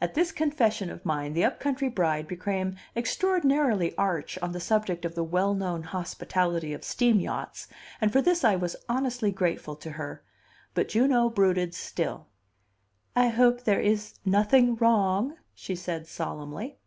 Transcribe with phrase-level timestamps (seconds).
[0.00, 5.04] At this confession of mine the up country bride became extraordinarily arch on the subject
[5.04, 7.68] of the well known hospitality of steam yachts,
[8.00, 10.24] and for this I was honestly grateful to her;
[10.74, 12.26] but Juno brooded still.
[13.14, 16.78] "I hope there is nothing wrong," she said solemnly.